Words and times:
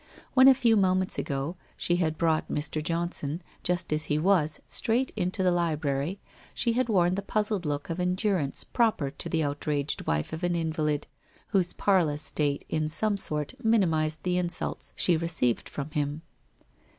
When, 0.33 0.47
a 0.47 0.55
few 0.55 0.75
moments 0.77 1.19
ago, 1.19 1.57
she 1.77 1.97
had 1.97 2.17
brought 2.17 2.49
Mr. 2.49 2.81
Johnson, 2.81 3.43
just 3.61 3.93
as 3.93 4.05
he 4.05 4.17
was, 4.17 4.59
straight 4.67 5.11
into 5.15 5.43
the 5.43 5.51
library, 5.51 6.19
she 6.55 6.73
had 6.73 6.89
worn 6.89 7.13
the 7.13 7.21
puzzled 7.21 7.67
look 7.67 7.91
of 7.91 7.99
endurance 7.99 8.63
proper 8.63 9.11
to 9.11 9.29
the 9.29 9.43
outraged 9.43 10.07
wife 10.07 10.33
of 10.33 10.43
an 10.43 10.55
invalid 10.55 11.05
whose 11.49 11.73
parlous 11.73 12.23
state 12.23 12.65
in 12.67 12.89
some 12.89 13.15
sort 13.15 13.53
minimized 13.63 14.23
the 14.23 14.39
insults 14.39 14.91
she 14.95 15.15
received 15.17 15.69
from 15.69 15.91
him. 15.91 16.23